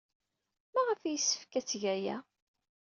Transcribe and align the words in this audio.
Maɣef 0.73 1.01
ay 1.03 1.11
yessefk 1.13 1.53
ad 1.59 1.65
teg 1.65 1.83
aya? 1.93 2.17